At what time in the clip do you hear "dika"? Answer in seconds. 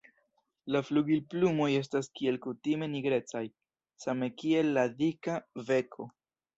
5.07-5.41